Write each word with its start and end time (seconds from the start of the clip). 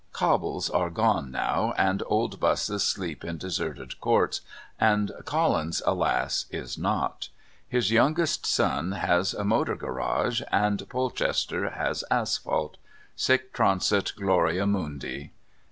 Cobbles 0.13 0.67
are 0.67 0.89
gone 0.89 1.29
now, 1.29 1.75
and 1.77 2.01
old 2.07 2.39
buses 2.39 2.83
sleep 2.83 3.23
in 3.23 3.37
deserted 3.37 4.01
courts, 4.01 4.41
and 4.79 5.11
Collins, 5.25 5.79
alas, 5.85 6.47
is 6.49 6.75
not. 6.75 7.29
His 7.69 7.91
youngest 7.91 8.43
son 8.47 8.93
has 8.93 9.35
a 9.35 9.43
motor 9.43 9.75
garage, 9.75 10.41
and 10.51 10.89
Polchester 10.89 11.69
has 11.69 12.03
asphalt 12.09 12.77
sic 13.15 13.53
transit 13.53 14.13
gloria, 14.17 14.65
mundi. 14.65 15.33